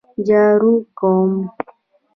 [0.27, 1.31] جارو کوم